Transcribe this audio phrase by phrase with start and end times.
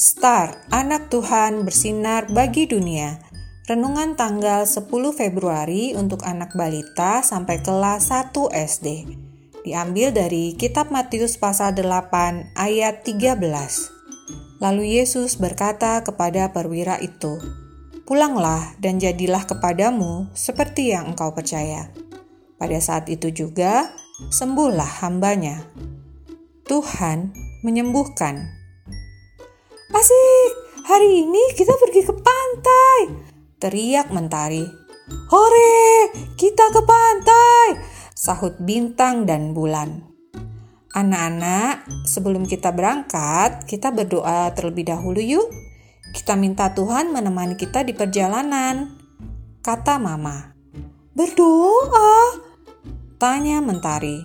[0.00, 3.20] Star, anak Tuhan bersinar bagi dunia.
[3.68, 9.04] Renungan tanggal 10 Februari untuk anak balita sampai kelas 1 SD.
[9.60, 13.44] Diambil dari kitab Matius pasal 8 ayat 13.
[14.64, 17.36] Lalu Yesus berkata kepada perwira itu,
[18.08, 21.92] Pulanglah dan jadilah kepadamu seperti yang engkau percaya.
[22.56, 23.92] Pada saat itu juga,
[24.32, 25.60] sembuhlah hambanya.
[26.64, 28.59] Tuhan menyembuhkan.
[29.90, 30.50] Asik,
[30.86, 32.98] hari ini kita pergi ke pantai.
[33.58, 34.62] Teriak mentari.
[35.26, 37.74] Hore, kita ke pantai.
[38.14, 40.06] Sahut bintang dan bulan.
[40.94, 45.50] Anak-anak, sebelum kita berangkat, kita berdoa terlebih dahulu yuk.
[46.14, 48.94] Kita minta Tuhan menemani kita di perjalanan.
[49.58, 50.54] Kata mama.
[51.18, 52.38] Berdoa?
[53.18, 54.22] Tanya mentari.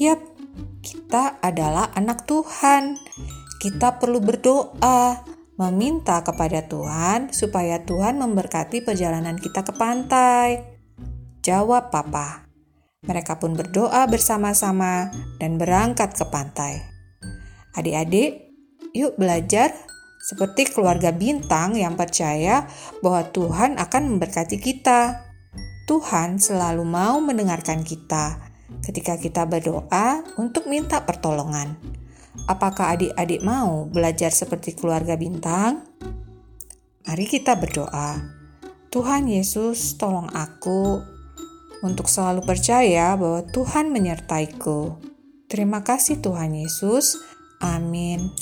[0.00, 0.24] Yap,
[0.80, 2.96] kita adalah anak Tuhan
[3.58, 5.26] kita perlu berdoa,
[5.58, 10.78] meminta kepada Tuhan supaya Tuhan memberkati perjalanan kita ke pantai.
[11.42, 12.46] Jawab Papa.
[13.02, 15.10] Mereka pun berdoa bersama-sama
[15.42, 16.82] dan berangkat ke pantai.
[17.74, 18.54] Adik-adik,
[18.94, 19.74] yuk belajar
[20.18, 22.66] seperti keluarga bintang yang percaya
[23.02, 25.26] bahwa Tuhan akan memberkati kita.
[25.86, 28.38] Tuhan selalu mau mendengarkan kita
[28.84, 31.97] ketika kita berdoa untuk minta pertolongan.
[32.48, 35.84] Apakah adik-adik mau belajar seperti keluarga bintang?
[37.04, 38.16] Mari kita berdoa.
[38.88, 41.04] Tuhan Yesus, tolong aku
[41.84, 44.96] untuk selalu percaya bahwa Tuhan menyertaiku.
[45.44, 47.20] Terima kasih Tuhan Yesus.
[47.60, 48.32] Amin.